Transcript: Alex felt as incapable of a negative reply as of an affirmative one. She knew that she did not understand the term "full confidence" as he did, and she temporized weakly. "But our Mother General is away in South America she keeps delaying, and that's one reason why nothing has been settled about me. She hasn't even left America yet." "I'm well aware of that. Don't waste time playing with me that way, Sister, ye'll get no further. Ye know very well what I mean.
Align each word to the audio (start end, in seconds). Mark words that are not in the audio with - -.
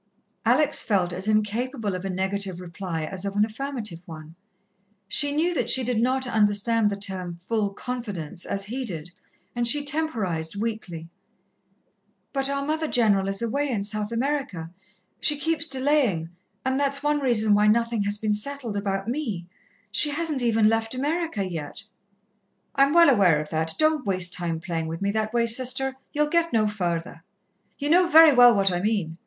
Alex 0.47 0.81
felt 0.81 1.13
as 1.13 1.27
incapable 1.27 1.93
of 1.93 2.03
a 2.03 2.09
negative 2.09 2.59
reply 2.59 3.03
as 3.03 3.23
of 3.23 3.35
an 3.35 3.45
affirmative 3.45 4.01
one. 4.07 4.33
She 5.07 5.31
knew 5.31 5.53
that 5.53 5.69
she 5.69 5.83
did 5.83 6.01
not 6.01 6.25
understand 6.25 6.89
the 6.89 6.95
term 6.95 7.37
"full 7.39 7.69
confidence" 7.69 8.43
as 8.43 8.65
he 8.65 8.83
did, 8.83 9.11
and 9.55 9.67
she 9.67 9.85
temporized 9.85 10.55
weakly. 10.59 11.07
"But 12.33 12.49
our 12.49 12.65
Mother 12.65 12.87
General 12.87 13.27
is 13.27 13.43
away 13.43 13.69
in 13.69 13.83
South 13.83 14.11
America 14.11 14.71
she 15.19 15.37
keeps 15.37 15.67
delaying, 15.67 16.31
and 16.65 16.79
that's 16.79 17.03
one 17.03 17.19
reason 17.19 17.53
why 17.53 17.67
nothing 17.67 18.01
has 18.05 18.17
been 18.17 18.33
settled 18.33 18.75
about 18.75 19.07
me. 19.07 19.45
She 19.91 20.09
hasn't 20.09 20.41
even 20.41 20.67
left 20.67 20.95
America 20.95 21.47
yet." 21.47 21.83
"I'm 22.73 22.91
well 22.91 23.11
aware 23.11 23.39
of 23.39 23.49
that. 23.49 23.75
Don't 23.77 24.03
waste 24.07 24.33
time 24.33 24.59
playing 24.59 24.87
with 24.87 24.99
me 24.99 25.11
that 25.11 25.31
way, 25.31 25.45
Sister, 25.45 25.95
ye'll 26.11 26.25
get 26.27 26.51
no 26.51 26.67
further. 26.67 27.23
Ye 27.77 27.87
know 27.87 28.07
very 28.07 28.33
well 28.33 28.55
what 28.55 28.71
I 28.71 28.81
mean. 28.81 29.17